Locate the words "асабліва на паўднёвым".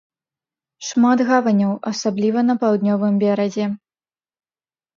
1.93-3.23